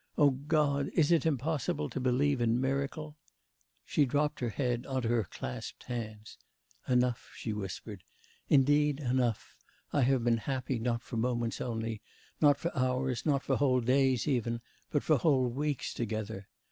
O 0.17 0.31
God! 0.31 0.89
is 0.95 1.11
it 1.11 1.27
impossible 1.27 1.87
to 1.87 1.99
believe 1.99 2.41
in 2.41 2.59
miracle?' 2.59 3.19
She 3.85 4.03
dropped 4.03 4.39
her 4.39 4.49
head 4.49 4.83
on 4.87 5.03
to 5.03 5.07
her 5.09 5.25
clasped 5.29 5.83
hands. 5.83 6.39
'Enough,' 6.87 7.29
she 7.35 7.53
whispered. 7.53 8.03
'Indeed 8.49 8.99
enough! 8.99 9.55
I 9.93 10.01
have 10.01 10.23
been 10.23 10.37
happy 10.37 10.79
not 10.79 11.03
for 11.03 11.17
moments 11.17 11.61
only, 11.61 12.01
not 12.41 12.57
for 12.57 12.75
hours, 12.75 13.27
not 13.27 13.43
for 13.43 13.57
whole 13.57 13.79
days 13.81 14.27
even, 14.27 14.61
but 14.89 15.03
for 15.03 15.17
whole 15.17 15.47
weeks 15.49 15.93
together. 15.93 16.47